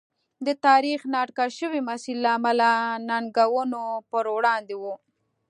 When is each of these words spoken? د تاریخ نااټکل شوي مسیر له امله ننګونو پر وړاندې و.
د 0.45 0.47
تاریخ 0.65 0.99
نااټکل 1.13 1.49
شوي 1.59 1.81
مسیر 1.89 2.17
له 2.23 2.29
امله 2.37 2.69
ننګونو 3.07 3.83
پر 4.11 4.25
وړاندې 4.35 4.75
و. 4.81 4.83